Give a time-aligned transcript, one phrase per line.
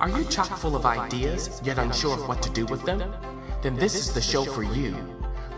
[0.00, 3.12] Are you chock full of ideas, yet unsure of what to do with them?
[3.60, 4.96] Then this is the show for you.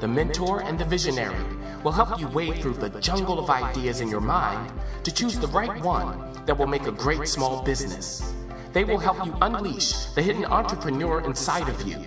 [0.01, 1.45] The mentor and the visionary
[1.85, 4.73] will help you wade through the jungle of ideas in your mind
[5.05, 8.35] to choose the right one that will make a great small business.
[8.73, 11.99] They will help you unleash the hidden entrepreneur inside of you.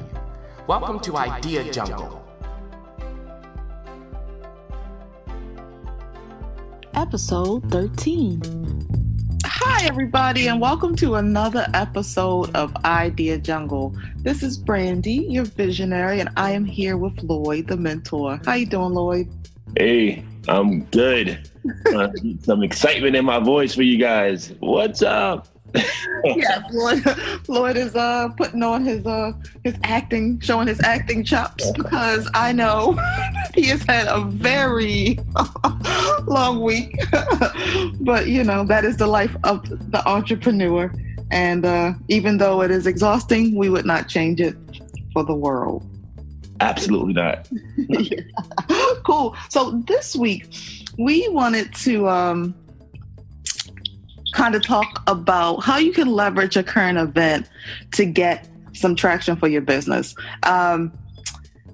[0.67, 2.21] Welcome to Idea Jungle.
[6.93, 8.74] Episode 13.
[9.77, 13.93] Hi, everybody, and welcome to another episode of Idea Jungle.
[14.15, 18.39] This is Brandy, your visionary, and I am here with Lloyd, the mentor.
[18.45, 19.27] How you doing, Lloyd?
[19.77, 21.49] Hey, I'm good.
[21.93, 22.07] uh,
[22.41, 24.53] some excitement in my voice for you guys.
[24.59, 25.49] What's up?
[26.23, 27.03] yes, Lloyd,
[27.49, 29.33] Lloyd is uh, putting on his uh,
[29.65, 32.97] his acting, showing his acting chops because I know
[33.53, 35.19] he has had a very
[36.27, 36.97] long week.
[38.01, 40.91] but you know that is the life of the entrepreneur,
[41.31, 44.55] and uh, even though it is exhausting, we would not change it
[45.13, 45.85] for the world.
[46.61, 47.47] Absolutely not.
[47.77, 48.21] yeah.
[49.05, 49.35] Cool.
[49.49, 50.47] So this week
[50.97, 52.07] we wanted to.
[52.09, 52.55] Um,
[54.33, 57.49] kind of talk about how you can leverage a current event
[57.93, 60.13] to get some traction for your business.
[60.43, 60.91] Um,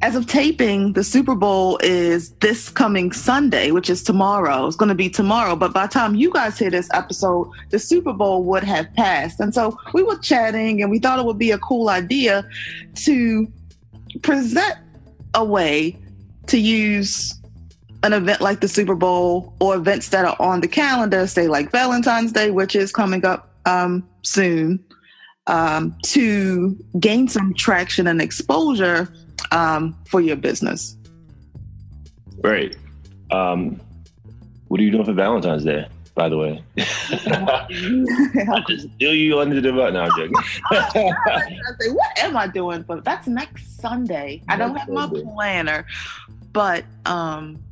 [0.01, 4.65] as of taping, the Super Bowl is this coming Sunday, which is tomorrow.
[4.65, 5.55] It's going to be tomorrow.
[5.55, 9.39] But by the time you guys hear this episode, the Super Bowl would have passed.
[9.39, 12.47] And so we were chatting and we thought it would be a cool idea
[12.95, 13.47] to
[14.23, 14.75] present
[15.35, 15.97] a way
[16.47, 17.39] to use
[18.03, 21.71] an event like the Super Bowl or events that are on the calendar, say like
[21.71, 24.83] Valentine's Day, which is coming up um, soon,
[25.45, 29.07] um, to gain some traction and exposure
[29.51, 30.97] um, for your business.
[32.43, 32.75] Right.
[33.31, 33.79] Um,
[34.67, 35.87] what are you doing for Valentine's Day?
[36.13, 39.93] By the way, I just threw you under the button.
[39.93, 40.33] No, I'm joking.
[40.71, 40.89] I
[41.79, 42.81] say, what am I doing?
[42.81, 44.43] But that's next Sunday.
[44.49, 45.85] I don't have my planner,
[46.51, 47.63] but um,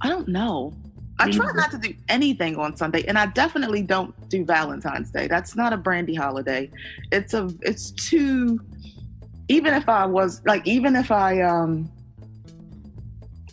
[0.00, 0.74] I don't know.
[1.20, 5.28] I try not to do anything on Sunday, and I definitely don't do Valentine's Day.
[5.28, 6.70] That's not a brandy holiday.
[7.12, 8.58] It's a it's too.
[9.48, 11.90] Even if I was like, even if I um.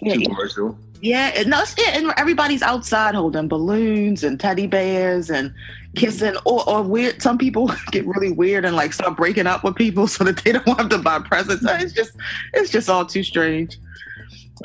[0.02, 0.78] Yeah, too.
[1.02, 5.54] Yeah, and no, yeah, and everybody's outside holding balloons and teddy bears and
[5.96, 7.22] kissing, or, or weird.
[7.22, 10.52] Some people get really weird and like start breaking up with people so that they
[10.54, 11.66] don't have to buy presents.
[11.68, 12.16] It's just,
[12.54, 13.80] it's just all too strange.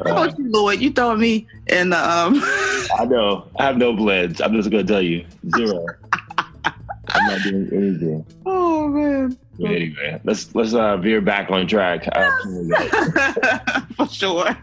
[0.04, 0.80] How about you, Lloyd?
[0.80, 2.34] You throwing me in the um
[2.98, 3.48] I know.
[3.58, 4.40] I have no blends.
[4.40, 5.24] I'm just gonna tell you.
[5.56, 5.86] Zero.
[7.08, 8.26] I'm not doing anything.
[8.44, 9.38] Oh man.
[9.58, 12.04] But anyway, let's let's uh, veer back on track.
[13.96, 14.56] For sure.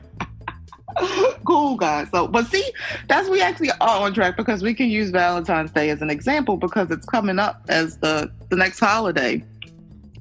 [1.45, 2.07] cool guys.
[2.11, 2.71] So but see,
[3.07, 6.57] that's we actually are on track because we can use Valentine's Day as an example
[6.57, 9.43] because it's coming up as the the next holiday.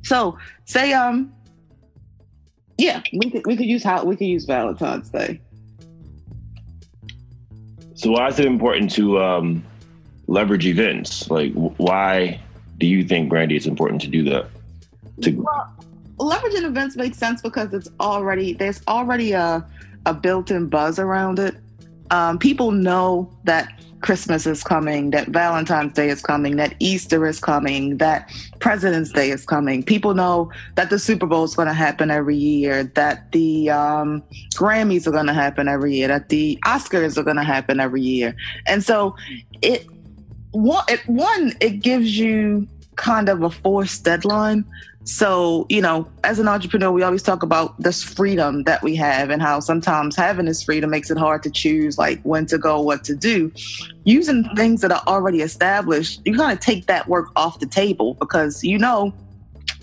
[0.03, 1.33] So say um
[2.79, 5.41] yeah, we could we could use how we could use Valentine's Day.
[8.03, 9.63] So why is it important to um,
[10.27, 11.31] leverage events?
[11.31, 12.41] Like, why
[12.79, 14.47] do you think, Brandy, it's important to do that?
[15.21, 15.75] To well,
[16.19, 19.67] leveraging events makes sense because it's already there's already a
[20.07, 21.55] a built-in buzz around it.
[22.11, 27.41] Um, people know that Christmas is coming, that Valentine's Day is coming, that Easter is
[27.41, 29.83] coming, that President's Day is coming.
[29.83, 34.23] People know that the Super Bowl is going to happen every year, that the um,
[34.55, 38.03] Grammys are going to happen every year, that the Oscars are going to happen every
[38.03, 38.35] year.
[38.67, 39.17] And so
[39.63, 39.87] it
[40.51, 44.65] one, it one it gives you kind of a forced deadline
[45.05, 49.31] so, you know, as an entrepreneur, we always talk about this freedom that we have
[49.31, 52.81] and how sometimes having this freedom makes it hard to choose like when to go,
[52.81, 53.51] what to do.
[54.05, 58.15] Using things that are already established, you kind of take that work off the table
[58.15, 59.13] because you know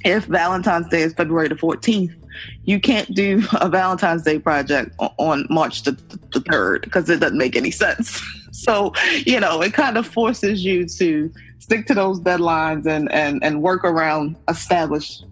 [0.06, 2.16] if Valentine's Day is February the 14th,
[2.64, 5.92] you can't do a Valentine's Day project on March the,
[6.32, 8.22] the 3rd because it doesn't make any sense.
[8.52, 8.94] So,
[9.28, 13.62] you know, it kind of forces you to stick to those deadlines and and and
[13.62, 15.26] work around established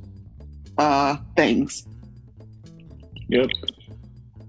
[0.78, 1.88] uh, things.
[3.30, 3.50] Yep.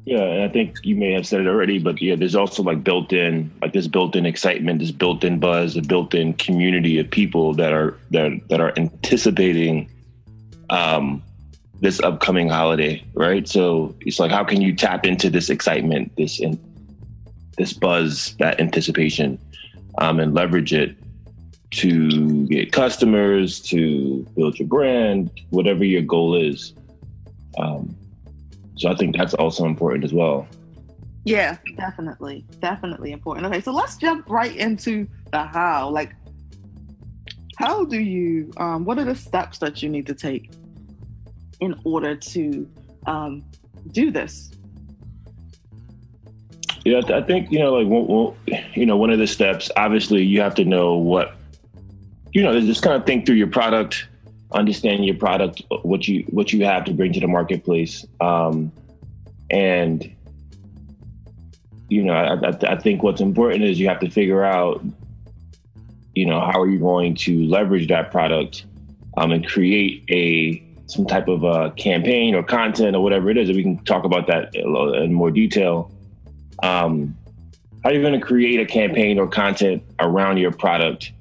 [0.05, 2.83] Yeah, and I think you may have said it already, but yeah, there's also like
[2.83, 7.95] built-in, like this built-in excitement, this built-in buzz, a built-in community of people that are
[8.11, 9.91] that that are anticipating
[10.71, 11.23] um,
[11.81, 13.47] this upcoming holiday, right?
[13.47, 16.59] So it's like, how can you tap into this excitement, this in,
[17.59, 19.39] this buzz, that anticipation,
[19.99, 20.97] um, and leverage it
[21.71, 26.75] to get customers, to build your brand, whatever your goal is.
[27.59, 27.95] Um,
[28.77, 30.47] so I think that's also important as well.
[31.25, 32.45] Yeah, definitely.
[32.61, 33.47] Definitely important.
[33.47, 35.91] Okay, so let's jump right into the how.
[35.91, 36.15] Like,
[37.57, 38.51] how do you?
[38.57, 40.51] Um, what are the steps that you need to take
[41.61, 42.69] in order to
[43.07, 43.45] um,
[43.93, 44.51] do this?
[46.85, 48.37] Yeah, I think you know, like, well,
[48.75, 49.71] you know, one of the steps.
[49.77, 51.37] Obviously, you have to know what,
[52.33, 54.07] you know, just kind of think through your product,
[54.53, 58.73] understand your product, what you what you have to bring to the marketplace, um,
[59.51, 60.15] and
[61.89, 64.85] you know, I, I, I think what's important is you have to figure out,
[66.15, 68.67] you know, how are you going to leverage that product
[69.17, 73.49] um, and create a some type of a campaign or content or whatever it is.
[73.51, 75.91] We can talk about that in more detail.
[76.63, 77.15] Um,
[77.85, 81.13] how are you going to create a campaign or content around your product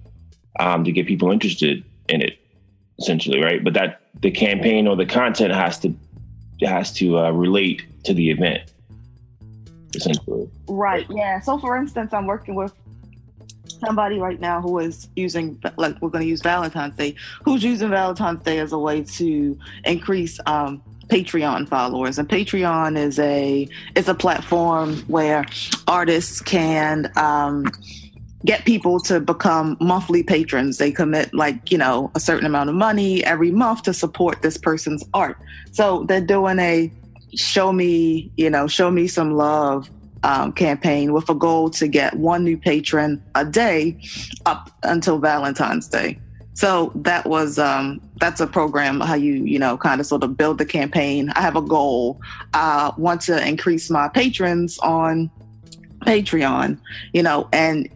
[0.60, 2.40] um, to get people interested in it,
[3.00, 3.64] essentially, right?
[3.64, 5.94] But that the campaign or the content has to
[6.62, 8.72] has to uh, relate to the event
[9.98, 10.50] essentially.
[10.68, 11.06] Right.
[11.10, 11.40] Yeah.
[11.40, 12.74] So, for instance, I'm working with
[13.86, 17.90] somebody right now who is using, like, we're going to use Valentine's Day, who's using
[17.90, 22.18] Valentine's Day as a way to increase um, Patreon followers.
[22.18, 25.46] And Patreon is a is a platform where
[25.88, 27.12] artists can.
[27.18, 27.66] Um,
[28.48, 30.78] get people to become monthly patrons.
[30.78, 34.58] They commit like, you know, a certain amount of money every month to support this
[34.58, 35.38] person's art.
[35.74, 36.92] So they're doing a
[37.36, 39.90] show me, you know, show me some love
[40.24, 44.00] um, campaign with a goal to get one new patron a day
[44.46, 46.18] up until Valentine's Day.
[46.54, 50.36] So that was um, that's a program how you you know kind of sort of
[50.36, 51.30] build the campaign.
[51.36, 52.20] I have a goal.
[52.54, 55.30] I want to increase my patrons on
[56.02, 56.80] Patreon,
[57.14, 57.88] you know, and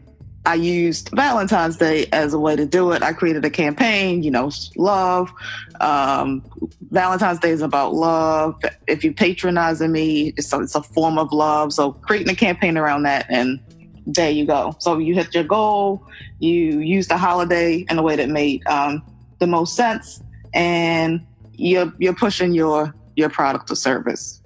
[0.45, 3.03] I used Valentine's Day as a way to do it.
[3.03, 5.31] I created a campaign, you know, love.
[5.79, 6.43] Um,
[6.89, 8.59] Valentine's Day is about love.
[8.88, 11.73] If you're patronizing me, it's a, it's a form of love.
[11.73, 13.59] So creating a campaign around that, and
[14.07, 14.75] there you go.
[14.79, 16.03] So you hit your goal.
[16.39, 19.03] You use the holiday in a way that made um,
[19.38, 20.23] the most sense,
[20.55, 24.41] and you're you're pushing your your product or service.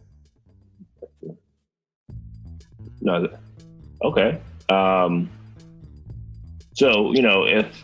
[3.00, 3.30] No,
[4.04, 4.42] okay.
[4.70, 5.30] Um,
[6.76, 7.84] so, you know, if,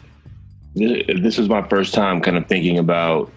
[0.75, 3.31] if this was my first time kind of thinking about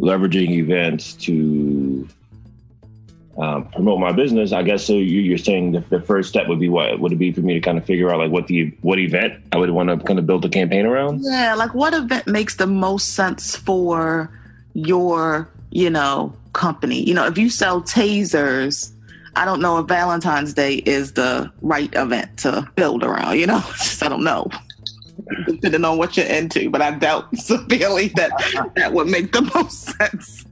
[0.00, 2.08] leveraging events to
[3.36, 4.94] um, promote my business, I guess so.
[4.94, 7.54] You, are saying the, the, first step would be what would it be for me
[7.54, 10.18] to kind of figure out like what the what event I would want to kind
[10.18, 11.20] of build a campaign around?
[11.22, 14.30] Yeah, like what event makes the most sense for
[14.72, 17.02] your you know company?
[17.02, 18.93] You know, if you sell tasers,
[19.36, 23.62] I don't know if Valentine's Day is the right event to build around, you know?
[24.02, 24.48] I don't know.
[25.46, 29.96] Depending on what you're into, but I doubt severely that that would make the most
[29.96, 30.44] sense.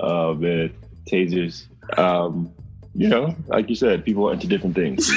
[0.00, 0.72] Oh man,
[1.10, 1.66] tasers.
[1.98, 2.52] Um,
[2.94, 5.10] you know, like you said, people are into different things.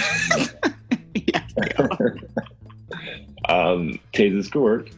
[1.15, 1.41] yeah.
[3.47, 4.89] um, tasers could work.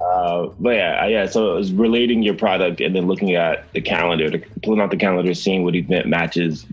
[0.00, 1.26] Uh, but yeah, yeah.
[1.26, 4.90] So it was relating your product and then looking at the calendar, to, pulling out
[4.90, 6.66] the calendar, seeing what event matches,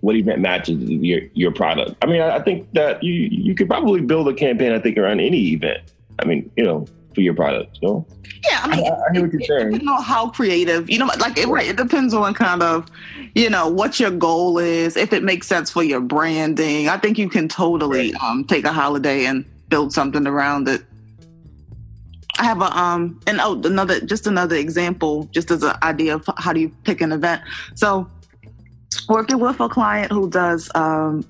[0.00, 1.96] what event matches your your product.
[2.02, 4.72] I mean, I, I think that you you could probably build a campaign.
[4.72, 5.80] I think around any event.
[6.18, 7.78] I mean, you know, for your product.
[7.80, 8.06] So
[8.44, 9.72] yeah, I mean, I, I hear what you're saying.
[9.72, 10.90] You know how creative.
[10.90, 11.68] You know, like it, right.
[11.68, 12.90] It depends on kind of,
[13.34, 14.96] you know, what your goal is.
[14.96, 18.22] If it makes sense for your branding, I think you can totally right.
[18.22, 20.82] um, take a holiday and build something around it.
[22.42, 26.28] I have a um and oh another just another example just as an idea of
[26.38, 27.40] how do you pick an event.
[27.76, 28.10] So
[29.08, 31.24] working with a client who does um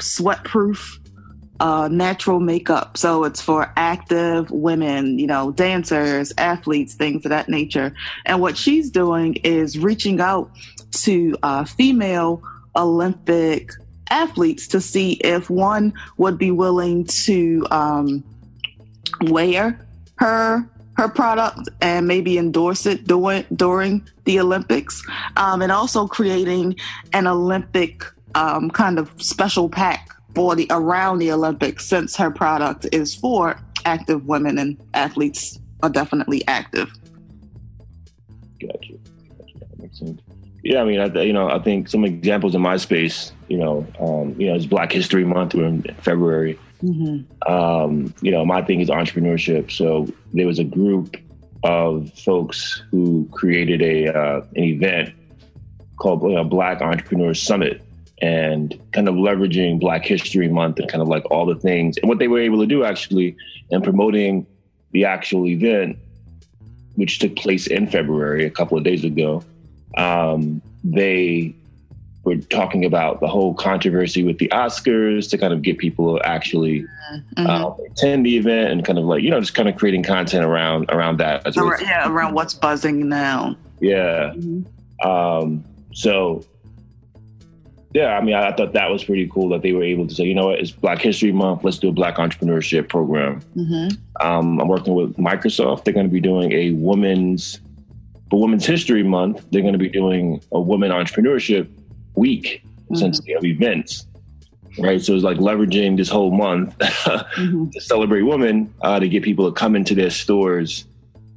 [0.00, 0.98] sweat proof
[1.60, 2.98] uh, natural makeup.
[2.98, 7.94] So it's for active women, you know, dancers, athletes, things of that nature.
[8.26, 10.50] And what she's doing is reaching out
[11.04, 12.42] to uh, female
[12.74, 13.70] Olympic
[14.10, 18.22] athletes to see if one would be willing to um,
[19.22, 19.80] wear
[20.16, 25.02] her her product and maybe endorse it during during the Olympics,
[25.36, 26.76] um, and also creating
[27.12, 28.04] an Olympic
[28.34, 33.58] um, kind of special pack for the around the Olympics, since her product is for
[33.84, 36.90] active women and athletes are definitely active.
[38.60, 38.94] Gotcha.
[39.38, 39.58] gotcha.
[39.60, 40.20] That makes sense.
[40.62, 43.86] Yeah, I mean, I, you know, I think some examples in my space, you know,
[44.00, 45.54] um, you know, it's Black History Month.
[45.54, 46.58] We're in February.
[46.82, 47.52] Mm-hmm.
[47.52, 49.70] Um, you know, my thing is entrepreneurship.
[49.70, 51.16] So there was a group
[51.62, 55.14] of folks who created a uh, an event
[55.96, 57.82] called uh, Black Entrepreneur Summit,
[58.20, 62.08] and kind of leveraging Black History Month and kind of like all the things and
[62.08, 63.36] what they were able to do actually,
[63.70, 64.46] and promoting
[64.92, 65.98] the actual event,
[66.94, 69.42] which took place in February a couple of days ago.
[69.96, 71.55] Um, they
[72.26, 76.26] we're talking about the whole controversy with the Oscars to kind of get people to
[76.28, 76.84] actually
[77.38, 77.48] Mhm.
[77.48, 80.44] um, attend the event and kind of like you know just kind of creating content
[80.44, 81.56] around around that as.
[81.56, 83.56] Around- yeah, around what's buzzing now.
[83.80, 84.32] Yeah.
[84.36, 85.08] Mm-hmm.
[85.08, 85.64] Um,
[85.94, 86.44] so
[87.94, 90.14] yeah, I mean, I, I thought that was pretty cool that they were able to
[90.14, 91.62] say, you know what, it's Black History Month.
[91.64, 93.40] Let's do a Black entrepreneurship program.
[93.54, 93.88] hmm
[94.20, 95.84] Um, I'm working with Microsoft.
[95.84, 97.60] They're going to be doing a women's
[98.30, 99.46] for Women's History Month.
[99.52, 101.68] They're going to be doing a women entrepreneurship
[102.16, 104.06] week, essentially of events.
[104.78, 109.22] Right, so it's like leveraging this whole month hmm to celebrate women, uh, to get
[109.22, 110.84] people to come into their stores,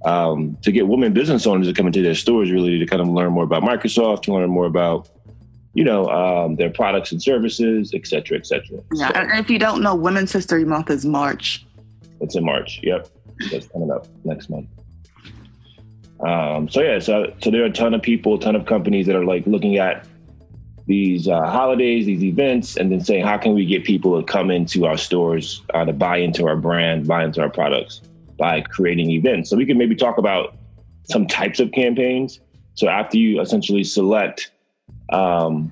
[0.04, 3.08] um, to get women business owners to come into their stores, really to kind of
[3.08, 5.08] learn more about Microsoft, to learn more about,
[5.74, 8.80] you know, um, their products and services, et cetera, et cetera.
[8.94, 11.66] Yeah, So and if you don't know, Women's History Month is March.
[12.20, 12.82] it's in March.
[12.84, 13.08] Yep,
[13.52, 14.68] that's coming up next month.
[16.20, 19.08] Um, so yeah, so so there are a ton of people, a ton of companies
[19.08, 20.06] that are like looking at
[20.90, 24.50] these uh, holidays, these events, and then saying, how can we get people to come
[24.50, 28.02] into our stores uh, to buy into our brand, buy into our products
[28.40, 29.52] by creating events?
[29.52, 30.56] So we can maybe talk about
[31.04, 32.40] some types of campaigns.
[32.74, 34.50] So after you essentially select
[35.14, 35.72] um,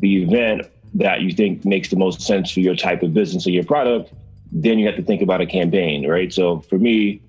[0.00, 3.50] the event that you think makes the most sense for your type of business or
[3.50, 4.12] your product,
[4.52, 6.30] then you have to think about a campaign, right?
[6.30, 7.22] So for me,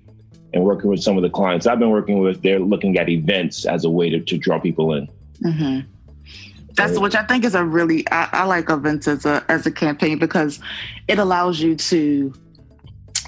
[0.52, 3.64] and working with some of the clients I've been working with, they're looking at events
[3.64, 5.08] as a way to, to draw people in.
[5.42, 5.80] hmm
[6.74, 9.66] That's which I think is a really I, I like events as uh, a as
[9.66, 10.60] a campaign because
[11.06, 12.34] it allows you to,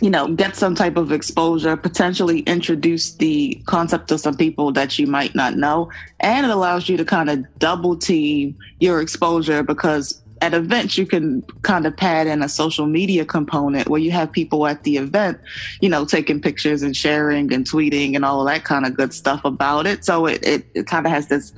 [0.00, 4.99] you know, get some type of exposure, potentially introduce the concept to some people that
[4.99, 9.62] you might not know, and it allows you to kind of double team your exposure
[9.62, 14.11] because at events you can kind of pad in a social media component where you
[14.11, 15.41] have people at the event,
[15.81, 19.15] you know, taking pictures and sharing and tweeting and all of that kind of good
[19.15, 20.05] stuff about it.
[20.05, 21.53] So it it, it kind of has this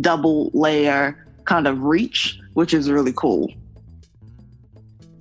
[0.00, 3.52] double layer kind of reach, which is really cool.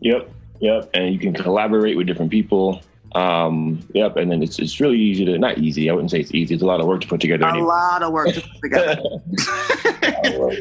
[0.01, 0.89] Yep, yep.
[0.93, 2.81] And you can collaborate with different people.
[3.13, 4.15] Um, yep.
[4.15, 5.89] And then it's it's really easy to not easy.
[5.89, 6.53] I wouldn't say it's easy.
[6.53, 7.45] It's a lot of work to put together.
[7.45, 7.65] A Anyway.
[7.67, 9.01] lot of work to put together.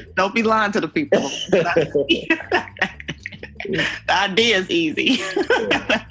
[0.17, 1.21] Don't be lying to the people.
[3.71, 5.23] the idea is easy.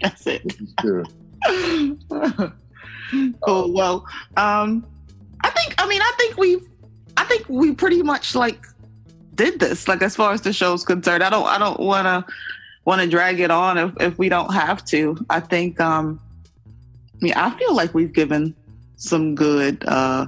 [0.02, 0.42] That's it.
[0.82, 1.04] Sure.
[3.46, 3.74] cool.
[3.74, 4.06] Well,
[4.38, 4.86] um,
[5.44, 5.76] I think.
[5.78, 6.66] I mean, I think we've.
[7.18, 8.62] I think we pretty much like
[9.40, 9.88] did this.
[9.88, 11.48] Like as far as the show's concerned, I don't.
[11.48, 12.34] I don't want to
[12.84, 15.18] want to drag it on if if we don't have to.
[15.30, 15.80] I think.
[15.80, 16.20] Um,
[17.16, 18.54] I mean, I feel like we've given
[18.98, 20.28] some good uh,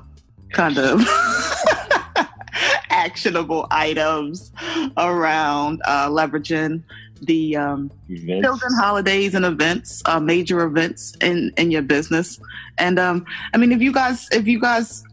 [0.53, 1.01] kind of
[2.89, 4.51] actionable items
[4.97, 6.83] around uh, leveraging
[7.21, 8.45] the um, Events.
[8.45, 12.41] children holidays and events uh, major events in in your business
[12.79, 15.03] and um i mean if you guys if you guys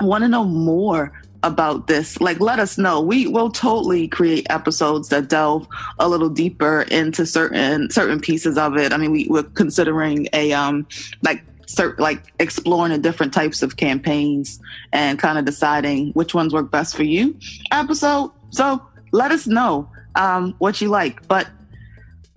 [0.00, 5.08] want to know more about this like let us know we will totally create episodes
[5.08, 5.68] that delve
[6.00, 10.52] a little deeper into certain certain pieces of it i mean we, we're considering a
[10.52, 10.86] um
[11.22, 14.58] like cert, like exploring the different types of campaigns
[14.92, 17.36] and kind of deciding which ones work best for you
[17.70, 21.26] episode so let us know um, what you like.
[21.28, 21.48] But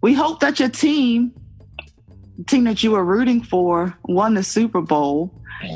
[0.02, 1.34] we hope that your team,
[2.48, 5.34] team that you were rooting for, won the Super Bowl.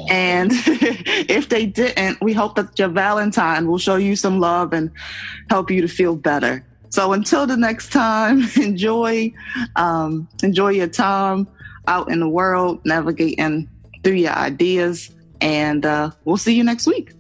[0.10, 4.92] And if they didn't, we hope that your Valentine will show you some love and
[5.50, 6.66] help you to feel better.
[6.90, 9.34] So until the next time, enjoy,
[9.76, 11.48] um, enjoy your time
[11.88, 13.70] out in the world, navigating
[14.04, 15.12] through your ideas,
[15.42, 17.12] and uh, we'll see you next week.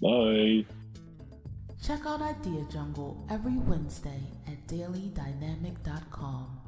[0.00, 0.64] Bye.
[1.82, 6.59] Check out Idea Jungle every Wednesday at dailydynamic.com.